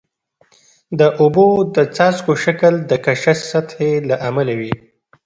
[0.99, 1.45] د اوبو
[1.75, 4.73] د څاڅکو شکل د کشش سطحي له امله وي.